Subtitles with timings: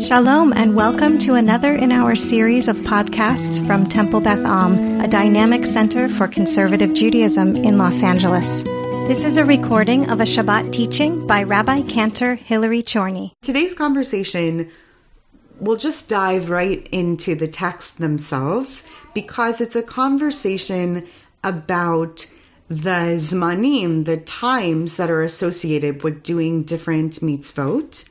[0.00, 5.08] Shalom, and welcome to another in our series of podcasts from Temple Beth Am, a
[5.08, 8.62] dynamic center for conservative Judaism in Los Angeles.
[9.08, 13.32] This is a recording of a Shabbat teaching by Rabbi Cantor Hilary Chorny.
[13.40, 14.70] Today's conversation
[15.60, 21.08] will just dive right into the text themselves because it's a conversation
[21.42, 22.30] about
[22.68, 28.06] the zmanim, the times that are associated with doing different mitzvot,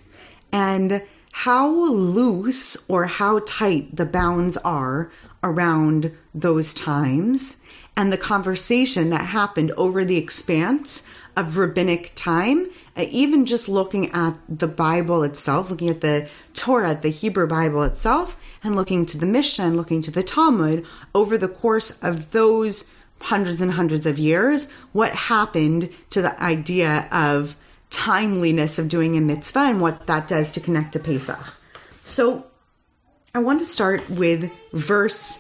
[0.52, 1.04] and
[1.40, 5.12] how loose or how tight the bounds are
[5.44, 7.58] around those times
[7.98, 14.10] and the conversation that happened over the expanse of rabbinic time, uh, even just looking
[14.12, 19.18] at the Bible itself, looking at the Torah, the Hebrew Bible itself, and looking to
[19.18, 22.90] the Mishnah and looking to the Talmud over the course of those
[23.24, 27.58] hundreds and hundreds of years, what happened to the idea of
[27.96, 31.40] timeliness of doing a mitzvah and what that does to connect to Pesach.
[32.04, 32.46] So
[33.34, 35.40] I want to start with verse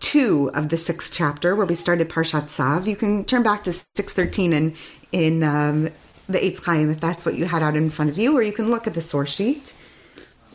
[0.00, 2.86] 2 of the sixth chapter where we started Parshat Tzav.
[2.86, 4.74] You can turn back to 613 in,
[5.12, 5.90] in um,
[6.30, 8.52] the Eitz Chaim if that's what you had out in front of you, or you
[8.52, 9.74] can look at the source sheet.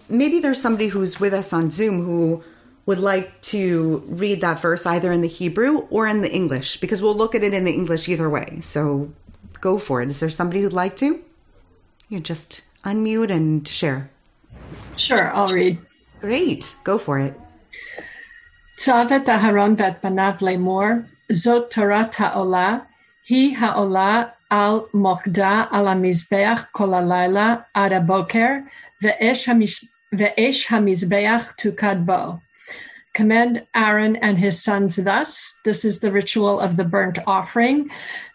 [0.09, 2.43] Maybe there's somebody who's with us on Zoom who
[2.87, 6.99] would like to read that verse either in the Hebrew or in the English because
[6.99, 8.59] we'll look at it in the English either way.
[8.63, 9.13] So
[9.61, 10.09] go for it.
[10.09, 11.21] Is there somebody who'd like to?
[12.09, 14.09] You just unmute and share.
[14.97, 15.79] Sure, I'll read.
[16.19, 17.39] Great, go for it.
[18.77, 22.87] Tzavet Aharon vet banav lemor, zot Torah ha'olah,
[23.27, 28.65] hi ha'olah al mokda al hamizbeach kol halayla ad haboker,
[29.01, 29.45] ve'esh
[30.67, 32.41] hamizbeach tukad bo.
[33.13, 35.59] Commend Aaron and his sons thus.
[35.65, 37.89] This is the ritual of the burnt offering.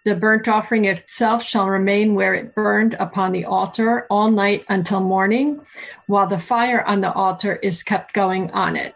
[0.05, 5.00] The burnt offering itself shall remain where it burned upon the altar all night until
[5.00, 5.60] morning,
[6.06, 8.94] while the fire on the altar is kept going on it.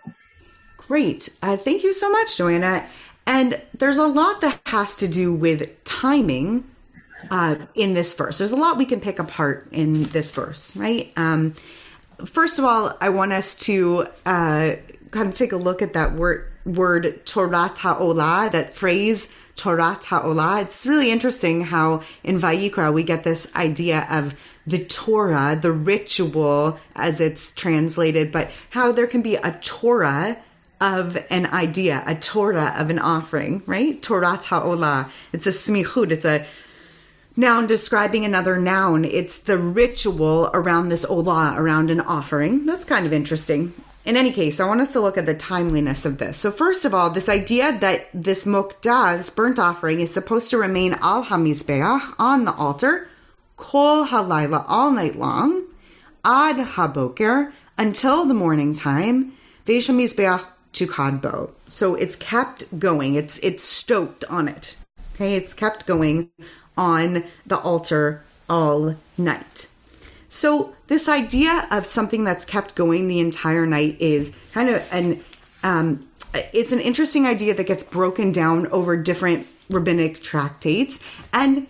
[0.77, 1.31] Great.
[1.43, 2.87] Uh, thank you so much, Joanna.
[3.27, 6.65] And there's a lot that has to do with timing
[7.31, 8.39] uh, in this verse.
[8.39, 11.13] There's a lot we can pick apart in this verse, right?
[11.17, 11.55] Um,
[12.27, 14.77] first of all, I want us to uh,
[15.11, 20.63] kind of take a look at that word word Torah ta'olah, that phrase Torah ta'olah.
[20.63, 24.35] It's really interesting how in Vayikra we get this idea of
[24.67, 30.37] the Torah, the ritual as it's translated, but how there can be a Torah
[30.81, 34.01] of an idea, a Torah of an offering, right?
[34.03, 35.11] Torah ta'olah.
[35.33, 36.11] It's a smichut.
[36.11, 36.47] It's a
[37.37, 39.05] noun describing another noun.
[39.05, 42.67] It's the ritual around this olah, around an offering.
[42.67, 43.73] That's kind of interesting
[44.05, 46.39] in any case, I want us to look at the timeliness of this.
[46.39, 50.59] So, first of all, this idea that this mokdah, this burnt offering, is supposed to
[50.59, 53.09] remain al hamizbeach on the altar,
[53.57, 55.65] kol halayla, all night long,
[56.25, 59.33] ad haboker, until the morning time,
[59.67, 61.51] veisha mizbeach tukadbo.
[61.69, 63.17] So it's kept going.
[63.17, 64.77] It's it's stoked on it.
[65.21, 66.31] Okay, it's kept going
[66.79, 69.69] on the altar all night.
[70.31, 75.23] So this idea of something that's kept going the entire night is kind of an
[75.63, 80.99] um, it's an interesting idea that gets broken down over different rabbinic tractates
[81.35, 81.67] and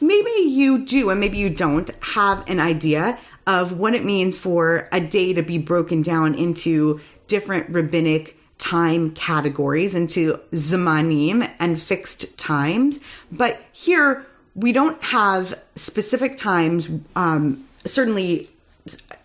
[0.00, 4.88] maybe you do and maybe you don't have an idea of what it means for
[4.90, 12.36] a day to be broken down into different rabbinic time categories into zamanim and fixed
[12.38, 13.00] times.
[13.30, 18.48] But here we don't have specific times um, certainly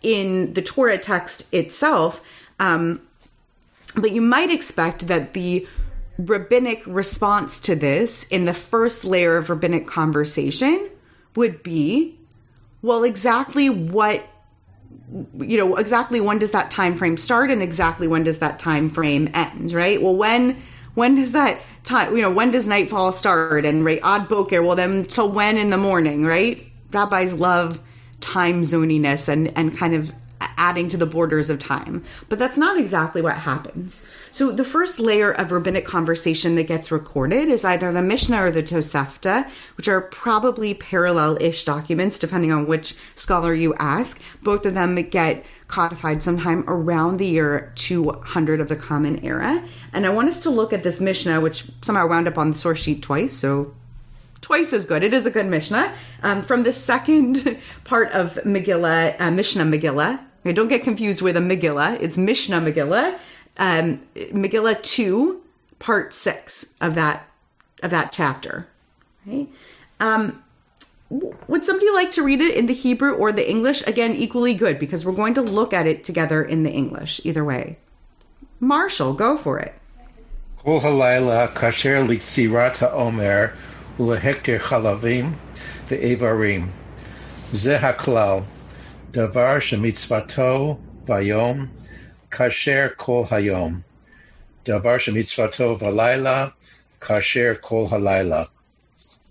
[0.01, 2.21] in the Torah text itself,
[2.59, 3.01] um,
[3.95, 5.67] but you might expect that the
[6.17, 10.89] rabbinic response to this in the first layer of rabbinic conversation
[11.35, 12.17] would be
[12.81, 14.25] well exactly what
[15.39, 18.89] you know exactly when does that time frame start and exactly when does that time
[18.89, 20.01] frame end right?
[20.01, 20.57] Well when
[20.93, 24.75] when does that time you know when does nightfall start and right odd boker well
[24.75, 26.65] then till when in the morning right?
[26.91, 27.81] Rabbis love
[28.19, 30.11] time zoniness and, and kind of
[30.61, 32.03] adding to the borders of time.
[32.29, 34.05] But that's not exactly what happens.
[34.29, 38.51] So the first layer of rabbinic conversation that gets recorded is either the Mishnah or
[38.51, 44.21] the Tosefta, which are probably parallel-ish documents depending on which scholar you ask.
[44.43, 49.63] Both of them get codified sometime around the year 200 of the Common Era.
[49.93, 52.57] And I want us to look at this Mishnah, which somehow wound up on the
[52.57, 53.73] source sheet twice, so
[54.41, 55.03] twice as good.
[55.03, 55.91] It is a good Mishnah.
[56.21, 60.19] Um, from the second part of Megillah, uh, Mishnah Megillah.
[60.41, 62.01] Okay, don't get confused with a Megillah.
[62.01, 63.17] It's Mishnah Megillah,
[63.57, 65.41] um, Megillah two,
[65.77, 67.27] part six of that
[67.83, 68.67] of that chapter.
[69.99, 70.43] Um,
[71.09, 73.85] would somebody like to read it in the Hebrew or the English?
[73.85, 77.45] Again, equally good because we're going to look at it together in the English either
[77.45, 77.77] way.
[78.59, 79.75] Marshall, go for it.
[80.63, 83.55] Kasher litzirata omer
[83.97, 85.35] chalavim
[85.87, 86.69] ve'evarim
[89.10, 91.66] דבר שמצוותו ביום,
[92.30, 93.80] כאשר כל היום.
[94.64, 96.46] דבר שמצוותו בלילה,
[97.00, 98.42] כאשר כל הלילה.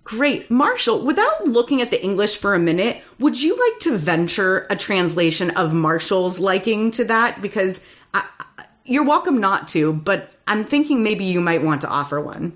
[0.05, 0.51] Great.
[0.51, 4.75] Marshall, without looking at the English for a minute, would you like to venture a
[4.75, 7.41] translation of Marshall's liking to that?
[7.41, 7.81] Because
[8.13, 8.23] I,
[8.83, 12.53] you're welcome not to, but I'm thinking maybe you might want to offer one.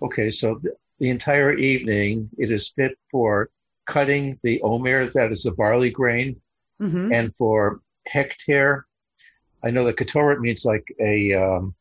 [0.00, 0.60] Okay, so
[1.00, 3.50] the entire evening it is fit for
[3.85, 6.41] cutting the omer, that is the barley grain,
[6.81, 7.11] mm-hmm.
[7.13, 8.85] and for hectare.
[9.63, 11.75] I know the ketoret means like a um,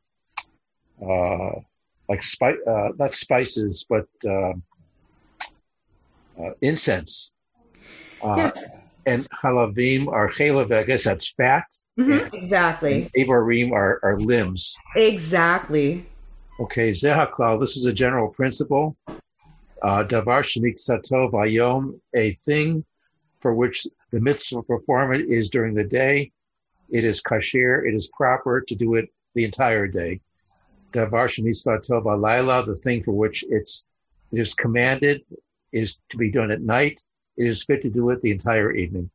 [1.03, 1.61] uh,
[2.09, 4.53] like spice, uh, not spices, but uh,
[6.41, 7.33] uh, incense.
[8.23, 8.65] Uh, yes.
[9.07, 11.67] And halavim are chalav, I guess that's fat.
[11.99, 12.35] Mm-hmm.
[12.35, 13.11] Exactly.
[13.19, 14.77] Avarim are, are limbs.
[14.97, 16.07] Exactly.
[16.59, 18.97] Okay, zehaklal, this is a general principle.
[19.85, 22.83] Uh, davar shemiksato vayom, a thing
[23.41, 26.33] for which the mitzvah perform is during the day.
[26.89, 30.23] It is kasher, it is proper to do it the entire day.
[30.93, 33.85] Davar shemiksato valayla, the thing for which it's
[34.33, 35.21] it is commanded
[35.71, 37.03] is to be done at night.
[37.37, 39.11] It is fit to do it the entire evening.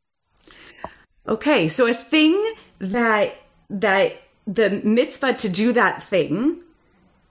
[1.28, 2.36] Okay, so a thing
[2.78, 6.62] that that the mitzvah to do that thing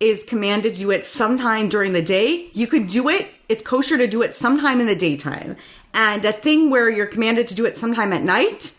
[0.00, 2.50] is commanded to do it sometime during the day.
[2.52, 3.32] You can do it.
[3.48, 5.56] It's kosher to do it sometime in the daytime.
[5.92, 8.72] And a thing where you're commanded to do it sometime at night,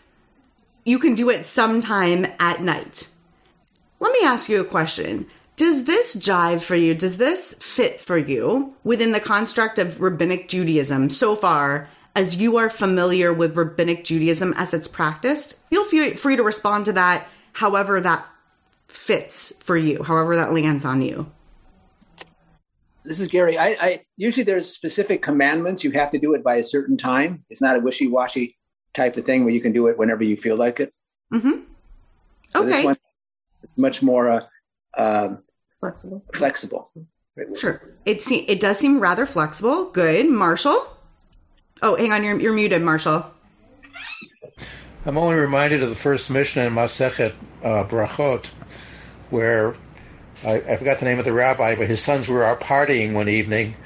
[0.84, 3.08] you can do it sometime at night.
[3.98, 5.26] Let me ask you a question.
[5.56, 6.94] Does this jive for you?
[6.94, 12.56] Does this fit for you within the construct of rabbinic Judaism so far as you
[12.56, 15.58] are familiar with rabbinic Judaism as it's practiced?
[15.68, 18.24] Feel free to respond to that however that
[18.90, 21.30] fits for you, however that lands on you.
[23.04, 23.56] This is Gary.
[23.56, 25.82] I, I usually there's specific commandments.
[25.82, 27.44] You have to do it by a certain time.
[27.48, 28.58] It's not a wishy-washy
[28.94, 30.92] type of thing where you can do it whenever you feel like it.
[31.32, 31.62] Mm-hmm.
[32.52, 32.70] So okay.
[32.70, 32.98] This one,
[33.62, 34.46] it's much more uh,
[34.98, 35.42] um,
[35.80, 36.24] flexible.
[36.34, 36.92] Flexible.
[37.56, 37.96] Sure.
[38.04, 39.90] It se- it does seem rather flexible.
[39.90, 40.96] Good, Marshall.
[41.80, 43.24] Oh, hang on, you're you're muted, Marshall.
[45.06, 47.32] I'm only reminded of the first Mishnah in Masechet
[47.64, 48.52] uh, Brachot,
[49.30, 49.74] where
[50.44, 53.28] I, I, forgot the name of the rabbi, but his sons were out partying one
[53.28, 53.76] evening,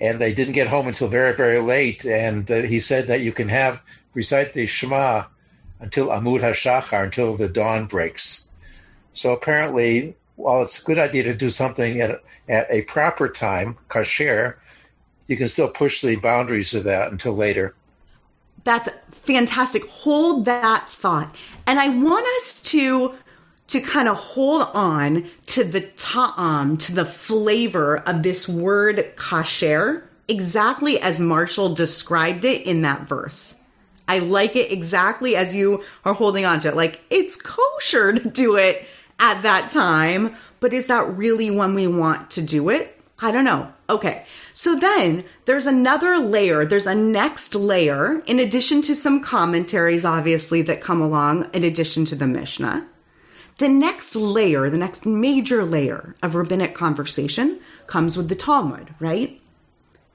[0.00, 2.04] and they didn't get home until very very late.
[2.04, 3.82] And uh, he said that you can have
[4.14, 5.24] recite the Shema
[5.80, 8.50] until Amud Hashachar, until the dawn breaks.
[9.12, 13.76] So apparently, while it's a good idea to do something at, at a proper time,
[13.88, 14.56] kasher,
[15.26, 17.74] you can still push the boundaries of that until later.
[18.64, 19.86] That's fantastic.
[19.88, 21.34] Hold that thought.
[21.66, 23.14] And I want us to
[23.68, 30.02] to kind of hold on to the ta'am, to the flavor of this word kasher,
[30.26, 33.54] exactly as Marshall described it in that verse.
[34.06, 36.76] I like it exactly as you are holding on to it.
[36.76, 38.86] Like, it's kosher to do it
[39.20, 42.98] at that time, but is that really when we want to do it?
[43.20, 43.72] I don't know.
[43.90, 44.24] Okay.
[44.54, 46.64] So then there's another layer.
[46.64, 52.04] There's a next layer in addition to some commentaries, obviously, that come along in addition
[52.06, 52.86] to the Mishnah.
[53.58, 59.40] The next layer, the next major layer of rabbinic conversation comes with the Talmud, right?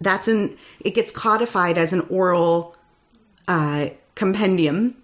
[0.02, 2.76] That's an, it gets codified as an oral
[3.48, 4.96] uh, compendium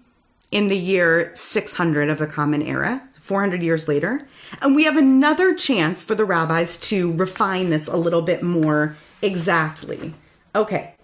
[0.50, 3.02] in the year 600 of the Common Era.
[3.30, 4.26] 400 years later.
[4.60, 8.96] And we have another chance for the rabbis to refine this a little bit more
[9.22, 10.14] exactly.
[10.52, 10.94] Okay.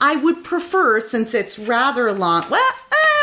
[0.00, 2.70] I would prefer, since it's rather long, well,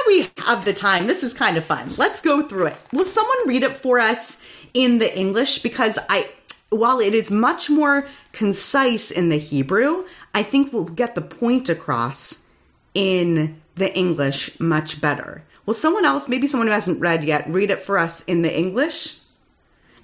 [0.07, 1.07] we have the time.
[1.07, 1.89] This is kind of fun.
[1.97, 2.77] Let's go through it.
[2.91, 4.43] Will someone read it for us
[4.73, 5.59] in the English?
[5.59, 6.29] Because I,
[6.69, 11.69] while it is much more concise in the Hebrew, I think we'll get the point
[11.69, 12.47] across
[12.93, 15.43] in the English much better.
[15.65, 18.55] Will someone else, maybe someone who hasn't read yet, read it for us in the
[18.55, 19.19] English?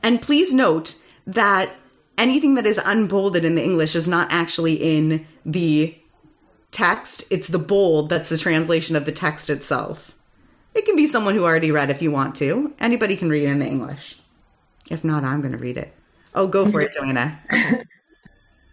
[0.04, 0.96] And please note
[1.28, 1.74] that
[2.18, 5.96] anything that is unbolded in the English is not actually in the
[6.72, 7.24] text.
[7.30, 10.18] It's the bold that's the translation of the text itself.
[10.74, 12.74] It can be someone who already read if you want to.
[12.80, 14.18] Anybody can read it in the English.
[14.90, 15.94] If not, I'm going to read it.
[16.34, 17.40] Oh, go for it, Joanna.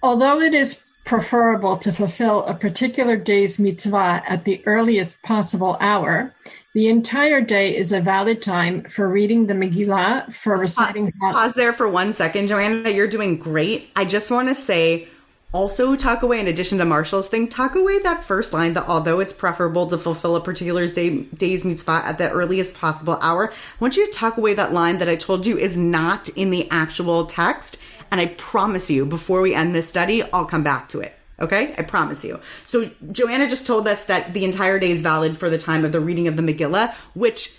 [0.02, 6.34] Although it is preferable to fulfill a particular day's mitzvah at the earliest possible hour,
[6.74, 11.10] the entire day is a valid time for reading the Megillah, for reciting.
[11.12, 12.90] Pause, pause there for one second, Joanna.
[12.90, 13.90] You're doing great.
[13.96, 15.08] I just want to say
[15.52, 19.20] also tuck away, in addition to Marshall's thing, tuck away that first line that although
[19.20, 23.54] it's preferable to fulfill a particular day, day's mitzvah at the earliest possible hour, I
[23.80, 26.70] want you to tuck away that line that I told you is not in the
[26.70, 27.78] actual text.
[28.10, 31.14] And I promise you, before we end this study, I'll come back to it.
[31.40, 31.74] Okay?
[31.78, 32.40] I promise you.
[32.64, 35.92] So Joanna just told us that the entire day is valid for the time of
[35.92, 37.54] the reading of the Megillah, which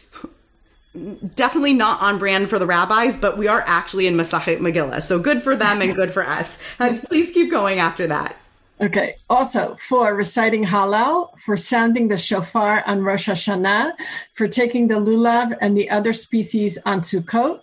[1.35, 5.01] definitely not on brand for the rabbis, but we are actually in Masachet Megillah.
[5.01, 6.57] So good for them and good for us.
[6.79, 8.35] And please keep going after that.
[8.81, 9.17] Okay.
[9.29, 13.93] Also, for reciting Hallel, for sounding the shofar on Rosh Hashanah,
[14.33, 17.59] for taking the lulav and the other species on Sukkot,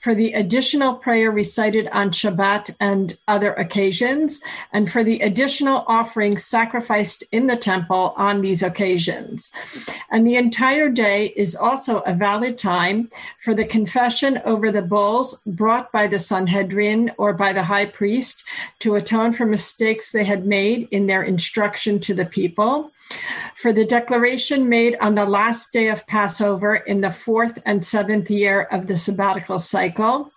[0.00, 4.40] for the additional prayer recited on Shabbat and other occasions,
[4.72, 9.52] and for the additional offerings sacrificed in the temple on these occasions.
[10.10, 13.10] And the entire day is also a valid time
[13.42, 18.42] for the confession over the bulls brought by the Sanhedrin or by the high priest
[18.78, 22.90] to atone for mistakes they had made in their instruction to the people
[23.54, 28.30] for the declaration made on the last day of Passover in the fourth and seventh
[28.30, 30.32] year of the sabbatical cycle,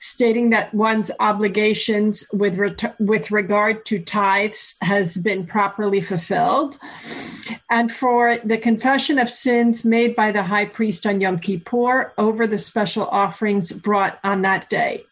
[0.00, 2.58] stating that one's obligations with,
[2.98, 6.78] with regard to tithes has been properly fulfilled,
[7.70, 12.46] and for the confession of sins made by the high priest on Yom Kippur over
[12.46, 15.04] the special offerings brought on that day.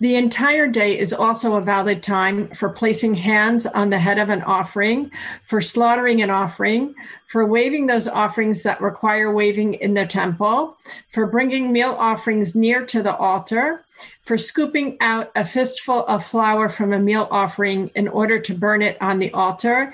[0.00, 4.28] The entire day is also a valid time for placing hands on the head of
[4.28, 5.10] an offering,
[5.42, 6.94] for slaughtering an offering,
[7.26, 10.76] for waving those offerings that require waving in the temple,
[11.08, 13.85] for bringing meal offerings near to the altar,
[14.22, 18.82] for scooping out a fistful of flour from a meal offering in order to burn
[18.82, 19.92] it on the altar,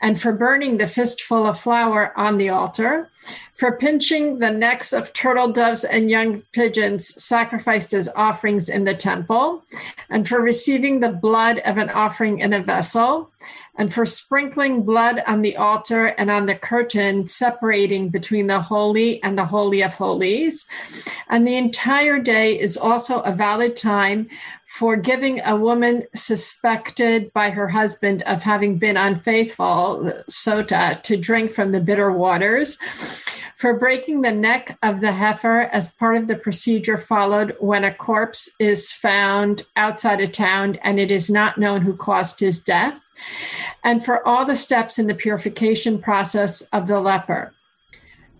[0.00, 3.10] and for burning the fistful of flour on the altar,
[3.54, 8.94] for pinching the necks of turtle doves and young pigeons sacrificed as offerings in the
[8.94, 9.64] temple,
[10.08, 13.30] and for receiving the blood of an offering in a vessel,
[13.76, 19.22] and for sprinkling blood on the altar and on the curtain separating between the holy
[19.22, 20.66] and the holy of holies.
[21.30, 24.28] And the entire day is also a valid time
[24.66, 31.50] for giving a woman suspected by her husband of having been unfaithful, sota, to drink
[31.50, 32.78] from the bitter waters,
[33.56, 37.92] for breaking the neck of the heifer as part of the procedure followed when a
[37.92, 43.00] corpse is found outside a town and it is not known who caused his death,
[43.82, 47.52] and for all the steps in the purification process of the leper.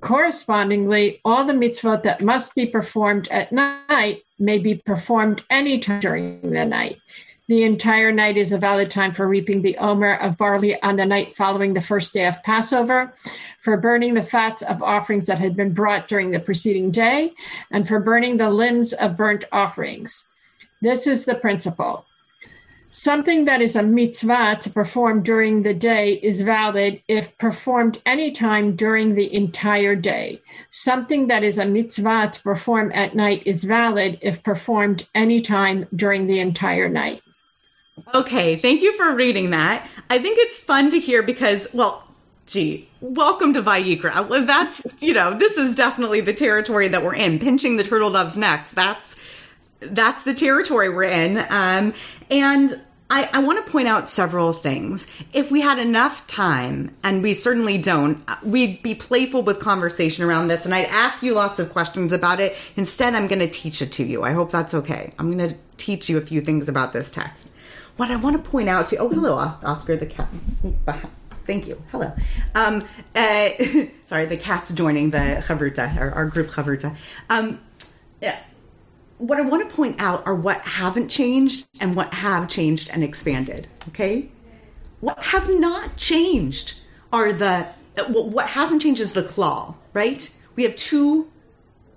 [0.00, 6.00] Correspondingly, all the mitzvot that must be performed at night may be performed any time
[6.00, 6.98] during the night.
[7.48, 11.06] The entire night is a valid time for reaping the omer of barley on the
[11.06, 13.12] night following the first day of Passover,
[13.60, 17.32] for burning the fats of offerings that had been brought during the preceding day,
[17.70, 20.24] and for burning the limbs of burnt offerings.
[20.80, 22.06] This is the principle.
[22.94, 28.76] Something that is a mitzvah to perform during the day is valid if performed anytime
[28.76, 30.42] during the entire day.
[30.70, 36.26] Something that is a mitzvah to perform at night is valid if performed anytime during
[36.26, 37.22] the entire night.
[38.14, 39.88] Okay, thank you for reading that.
[40.10, 42.06] I think it's fun to hear because, well,
[42.46, 44.46] gee, welcome to Vayikra.
[44.46, 47.38] That's, you know, this is definitely the territory that we're in.
[47.38, 48.72] Pinching the turtle dove's necks.
[48.72, 49.16] That's
[49.86, 51.38] that's the territory we're in.
[51.50, 51.94] Um,
[52.30, 52.80] and
[53.12, 55.06] I, I want to point out several things.
[55.34, 60.48] If we had enough time, and we certainly don't, we'd be playful with conversation around
[60.48, 62.56] this, and I'd ask you lots of questions about it.
[62.74, 64.22] Instead, I'm going to teach it to you.
[64.22, 65.10] I hope that's okay.
[65.18, 67.50] I'm going to teach you a few things about this text.
[67.98, 70.28] What I want to point out to oh, hello, Oscar the cat.
[71.46, 71.82] Thank you.
[71.90, 72.12] Hello.
[72.54, 73.50] Um, uh,
[74.06, 76.96] sorry, the cat's joining the Chavruta, our, our group Chavruta.
[77.28, 77.60] Um,
[78.22, 78.38] yeah
[79.22, 83.04] what I want to point out are what haven't changed and what have changed and
[83.04, 83.68] expanded.
[83.88, 84.28] Okay.
[84.98, 86.80] What have not changed
[87.12, 87.68] are the,
[88.08, 90.28] what hasn't changed is the klal, right?
[90.56, 91.30] We have two,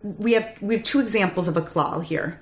[0.04, 2.40] we have, we have two examples of a klal here.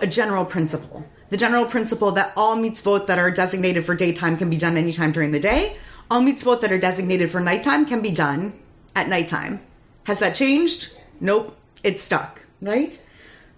[0.00, 1.04] A general principle.
[1.30, 5.10] The general principle that all mitzvot that are designated for daytime can be done anytime
[5.10, 5.76] during the day.
[6.12, 8.52] All mitzvot that are designated for nighttime can be done
[8.94, 9.60] at nighttime.
[10.04, 10.96] Has that changed?
[11.20, 11.56] Nope.
[11.82, 13.02] It's stuck, right?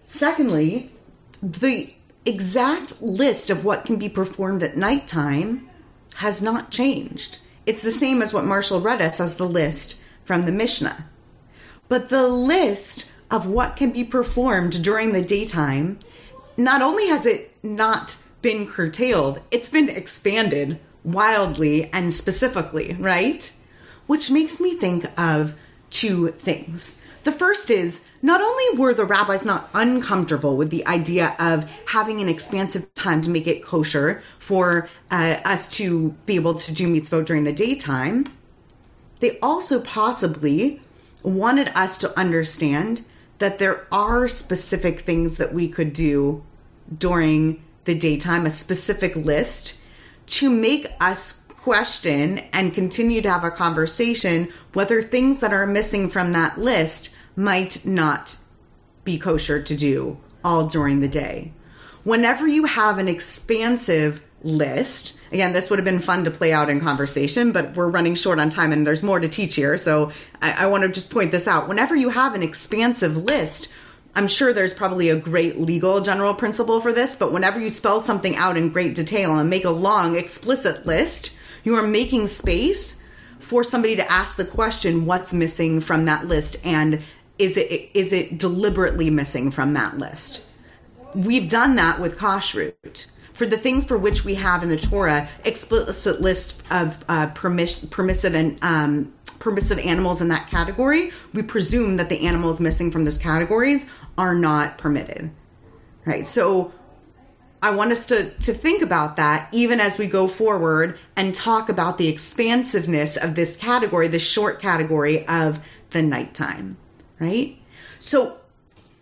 [0.04, 0.90] Secondly,
[1.42, 1.92] the
[2.26, 5.68] exact list of what can be performed at nighttime
[6.16, 7.38] has not changed.
[7.66, 11.06] It's the same as what Marshall read us as the list from the Mishnah.
[11.88, 15.98] But the list of what can be performed during the daytime,
[16.56, 23.50] not only has it not been curtailed, it's been expanded wildly and specifically, right?
[24.06, 25.54] Which makes me think of
[25.90, 26.98] two things.
[27.24, 32.22] The first is not only were the rabbis not uncomfortable with the idea of having
[32.22, 36.88] an expansive time to make it kosher for uh, us to be able to do
[36.88, 38.26] mitzvot during the daytime,
[39.20, 40.80] they also possibly
[41.22, 43.04] wanted us to understand
[43.40, 46.42] that there are specific things that we could do
[46.96, 49.74] during the daytime, a specific list
[50.28, 56.08] to make us question and continue to have a conversation whether things that are missing
[56.08, 58.36] from that list might not
[59.04, 61.52] be kosher to do all during the day.
[62.04, 66.68] Whenever you have an expansive list, again, this would have been fun to play out
[66.68, 69.76] in conversation, but we're running short on time and there's more to teach here.
[69.76, 70.12] So
[70.42, 71.68] I, I want to just point this out.
[71.68, 73.68] Whenever you have an expansive list,
[74.14, 78.00] I'm sure there's probably a great legal general principle for this, but whenever you spell
[78.00, 81.32] something out in great detail and make a long, explicit list,
[81.64, 83.02] you are making space
[83.40, 87.02] for somebody to ask the question what's missing from that list and
[87.38, 90.42] is it is it deliberately missing from that list?
[91.14, 93.06] We've done that with kashrut.
[93.32, 97.90] For the things for which we have in the torah explicit list of uh, permiss-
[97.90, 103.04] permissive and um, permissive animals in that category we presume that the animals missing from
[103.04, 103.86] those categories
[104.16, 105.30] are not permitted.
[106.04, 106.26] Right?
[106.26, 106.72] So
[107.64, 111.68] I want us to, to think about that even as we go forward and talk
[111.68, 116.76] about the expansiveness of this category, this short category of the nighttime,
[117.24, 117.56] right?
[117.98, 118.38] So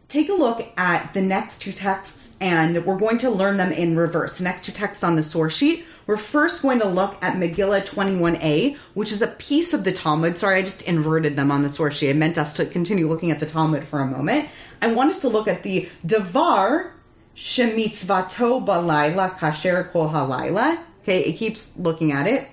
[0.09, 3.97] take a look at the next two texts and we're going to learn them in
[3.97, 4.38] reverse.
[4.38, 5.87] The next two texts on the source sheet.
[6.07, 10.37] We're first going to look at Megillah 21a, which is a piece of the Talmud.
[10.37, 12.11] Sorry, I just inverted them on the source sheet.
[12.11, 14.49] I meant us to continue looking at the Talmud for a moment.
[14.83, 16.93] I want us to look at the Devar
[17.35, 20.79] shemitzvato balayla kasher kol halayla.
[21.02, 22.49] Okay, it keeps looking at it.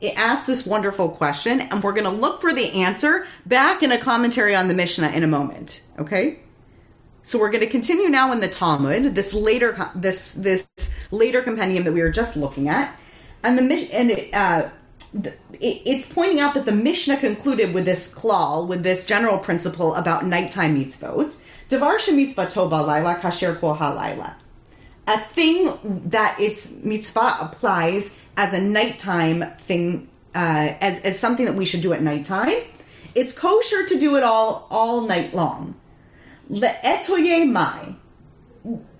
[0.00, 3.90] It asks this wonderful question, and we're going to look for the answer back in
[3.90, 5.82] a commentary on the Mishnah in a moment.
[5.98, 6.38] Okay,
[7.24, 10.68] so we're going to continue now in the Talmud, this later this this
[11.10, 12.96] later compendium that we were just looking at,
[13.42, 14.70] and the and uh,
[15.60, 20.24] it's pointing out that the Mishnah concluded with this klal, with this general principle about
[20.24, 21.40] nighttime mitzvot.
[21.68, 24.34] Devar shemitzvato laila kasher kol halayla.
[25.06, 31.56] A thing that its mitzvah applies as a nighttime thing, uh, as, as something that
[31.56, 32.56] we should do at nighttime.
[33.14, 35.74] It's kosher to do it all all night long.
[36.48, 37.96] Le'etoye mai.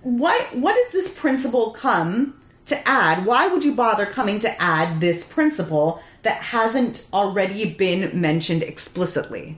[0.01, 3.25] What, what does this principle come to add?
[3.25, 9.57] Why would you bother coming to add this principle that hasn't already been mentioned explicitly?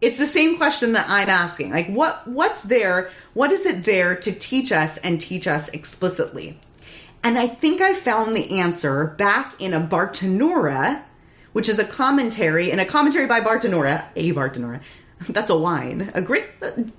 [0.00, 1.72] It's the same question that I'm asking.
[1.72, 3.10] Like what what's there?
[3.34, 6.58] What is it there to teach us and teach us explicitly?
[7.22, 11.02] And I think I found the answer back in a Bartenura,
[11.52, 14.80] which is a commentary, and a commentary by Bartenura, a Bartenura.
[15.28, 16.46] That's a wine, a great,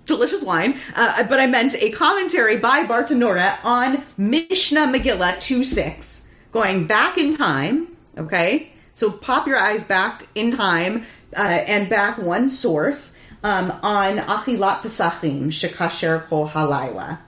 [0.05, 0.79] delicious wine.
[0.95, 7.17] Uh, but I meant a commentary by Bartenura on Mishnah Megillah 2 6, going back
[7.17, 7.95] in time.
[8.17, 8.71] Okay.
[8.93, 11.05] So pop your eyes back in time
[11.36, 17.19] uh, and back one source um, on Achilat Pesachim, Shekasher Kol Halayla.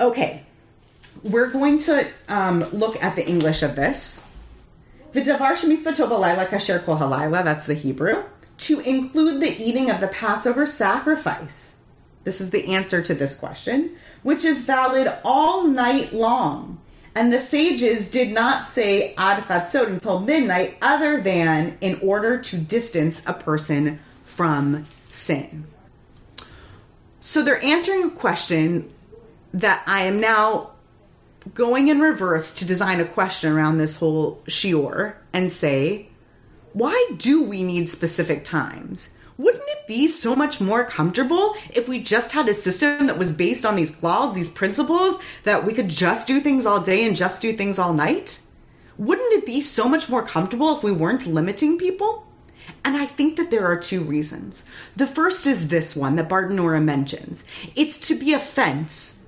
[0.00, 0.44] Okay,
[1.22, 4.24] we're going to um, look at the English of this.
[5.12, 8.24] V'davar shemitzvah kasher kol halayla, that's the Hebrew,
[8.58, 11.80] to include the eating of the Passover sacrifice.
[12.24, 16.78] This is the answer to this question, which is valid all night long
[17.18, 22.56] and the sages did not say ad chatzot until midnight, other than in order to
[22.56, 25.66] distance a person from sin.
[27.18, 28.92] So they're answering a question
[29.52, 30.70] that I am now
[31.54, 36.08] going in reverse to design a question around this whole shiur and say,
[36.72, 39.10] why do we need specific times?
[39.38, 43.32] wouldn't it be so much more comfortable if we just had a system that was
[43.32, 47.16] based on these laws, these principles, that we could just do things all day and
[47.16, 48.40] just do things all night?
[48.98, 52.26] Wouldn't it be so much more comfortable if we weren't limiting people?
[52.84, 54.66] And I think that there are two reasons.
[54.96, 57.44] The first is this one that Bartenura mentions
[57.76, 59.24] it's to be a fence.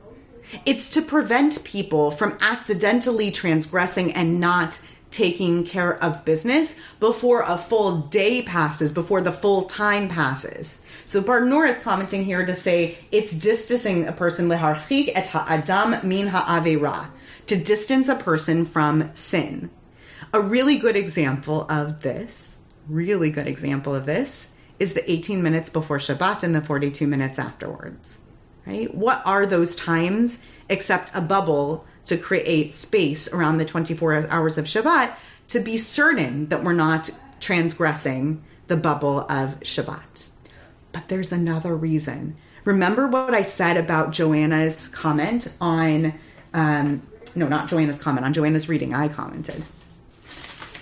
[0.67, 4.79] It's to prevent people from accidentally transgressing and not
[5.11, 10.83] taking care of business before a full day passes, before the full time passes.
[11.07, 16.29] So Bartenura is commenting here to say it's distancing a person leharchik et ha'adam min
[16.29, 17.09] ha'avera,
[17.47, 19.71] to distance a person from sin.
[20.33, 22.59] A really good example of this,
[22.89, 27.39] really good example of this, is the 18 minutes before Shabbat and the 42 minutes
[27.39, 28.21] afterwards.
[28.67, 28.95] Right?
[28.95, 34.65] What are those times except a bubble to create space around the 24 hours of
[34.65, 35.15] Shabbat
[35.49, 40.27] to be certain that we're not transgressing the bubble of Shabbat.
[40.93, 42.37] But there's another reason.
[42.65, 46.15] Remember what I said about Joanna's comment on,
[46.55, 47.03] um,
[47.35, 48.95] no, not Joanna's comment, on Joanna's reading.
[48.95, 49.65] I commented.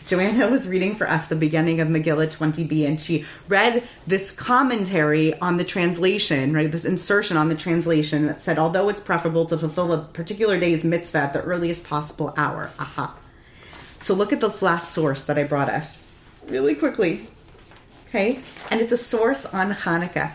[0.09, 5.39] Joanna was reading for us the beginning of Megillah 20b, and she read this commentary
[5.39, 6.73] on the translation, right?
[6.73, 10.83] This insertion on the translation that said, although it's preferable to fulfill a particular day's
[10.83, 12.73] mitzvah at the earliest possible hour.
[12.79, 13.15] Aha.
[13.99, 16.09] So look at this last source that I brought us
[16.47, 17.27] really quickly.
[18.09, 18.41] Okay?
[18.71, 20.33] And it's a source on Hanukkah.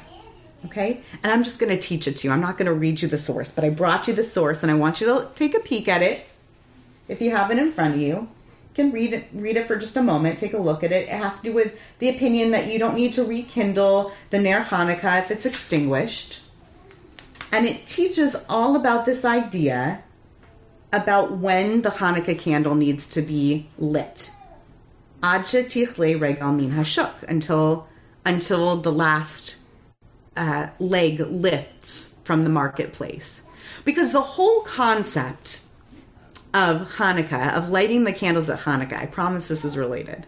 [0.65, 1.01] Okay?
[1.23, 2.31] And I'm just going to teach it to you.
[2.31, 4.71] I'm not going to read you the source, but I brought you the source and
[4.71, 6.27] I want you to take a peek at it
[7.07, 8.29] if you have it in front of you
[8.73, 11.07] can read it read it for just a moment take a look at it.
[11.07, 14.63] It has to do with the opinion that you don't need to rekindle the ner
[14.63, 16.41] hanukkah if it's extinguished.
[17.51, 20.03] And it teaches all about this idea
[20.91, 24.31] about when the hanukkah candle needs to be lit.
[25.21, 27.87] Tichle regal min hashuk until
[28.25, 29.55] until the last
[30.35, 33.43] uh, leg lifts from the marketplace.
[33.85, 35.61] Because the whole concept
[36.53, 39.01] of Hanukkah, of lighting the candles at Hanukkah.
[39.01, 40.25] I promise this is related.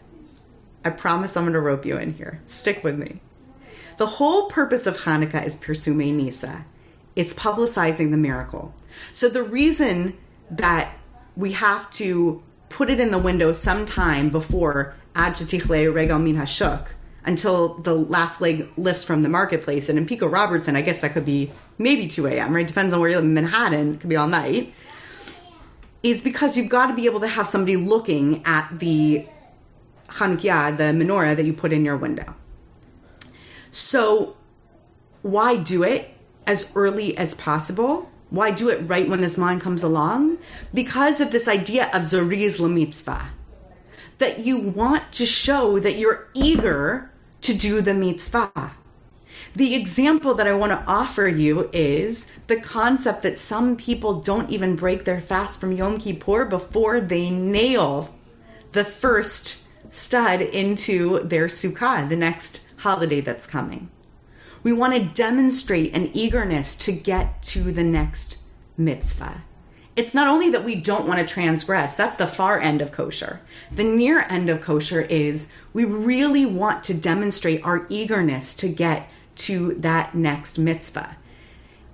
[0.83, 2.41] I promise I'm going to rope you in here.
[2.45, 3.21] Stick with me.
[3.97, 6.65] The whole purpose of Hanukkah is Pirsume Nisa.
[7.15, 8.73] It's publicizing the miracle.
[9.11, 10.15] So the reason
[10.51, 10.97] that
[11.35, 16.89] we have to put it in the window sometime before Adjatichle Regal Min Hashuk
[17.23, 19.89] until the last leg lifts from the marketplace.
[19.89, 22.67] And in Pico Robertson, I guess that could be maybe 2 a.m., right?
[22.67, 23.91] Depends on where you live in Manhattan.
[23.91, 24.73] It could be all night
[26.05, 29.25] is because you've got to be able to have somebody looking at the
[30.07, 32.35] Chanukiah, the menorah that you put in your window.
[33.71, 34.37] So,
[35.23, 36.15] why do it
[36.45, 38.11] as early as possible?
[38.29, 40.37] Why do it right when this mind comes along?
[40.73, 43.29] Because of this idea of Zoriz mitzvah,
[44.19, 48.73] that you want to show that you're eager to do the mitzvah.
[49.55, 54.49] The example that I want to offer you is the concept that some people don't
[54.49, 58.13] even break their fast from Yom Kippur before they nail
[58.73, 63.89] the first stud into their sukkah, the next holiday that's coming.
[64.61, 68.37] We want to demonstrate an eagerness to get to the next
[68.77, 69.43] mitzvah.
[69.95, 73.39] It's not only that we don't want to transgress, that's the far end of kosher.
[73.71, 79.09] The near end of kosher is we really want to demonstrate our eagerness to get
[79.35, 81.17] to that next mitzvah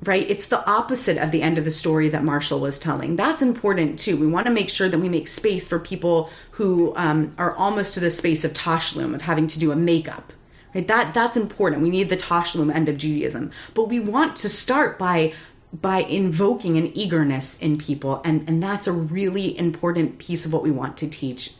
[0.03, 0.27] right?
[0.29, 3.15] It's the opposite of the end of the story that Marshall was telling.
[3.15, 4.17] That's important too.
[4.17, 7.93] We want to make sure that we make space for people who um, are almost
[7.93, 10.33] to the space of tashlum, of having to do a makeup.
[10.73, 10.87] Right?
[10.87, 11.81] That that's important.
[11.81, 15.33] We need the tashlum end of Judaism, but we want to start by
[15.73, 20.63] by invoking an eagerness in people, and and that's a really important piece of what
[20.63, 21.53] we want to teach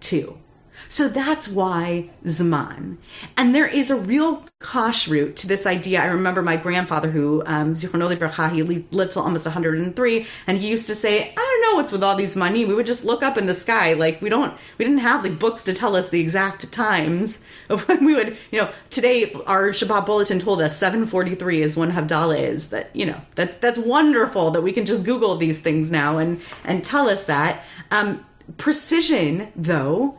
[0.00, 0.38] too.
[0.86, 2.98] So that's why Zaman.
[3.36, 6.02] And there is a real kashrut to this idea.
[6.02, 10.94] I remember my grandfather, who, um, he lived till almost 103, and he used to
[10.94, 12.64] say, I don't know what's with all these money.
[12.64, 13.92] We would just look up in the sky.
[13.92, 17.86] Like, we don't, we didn't have like books to tell us the exact times of
[17.88, 22.40] when we would, you know, today our Shabbat bulletin told us 743 is when Havdalah
[22.40, 22.70] is.
[22.70, 26.40] That, you know, that's, that's wonderful that we can just Google these things now and,
[26.64, 27.64] and tell us that.
[27.90, 28.24] Um,
[28.56, 30.18] precision, though,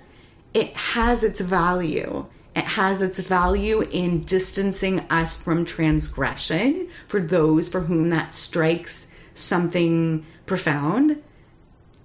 [0.54, 2.26] it has its value.
[2.56, 9.12] It has its value in distancing us from transgression for those for whom that strikes
[9.34, 11.22] something profound.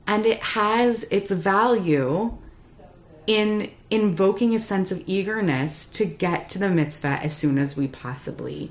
[0.07, 2.37] And it has its value
[3.27, 7.89] in invoking a sense of eagerness to get to the mitzvah as soon as we
[7.89, 8.71] possibly